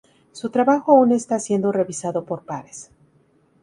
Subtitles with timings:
[0.31, 2.89] Su trabajo aún está siendo revisado por pares.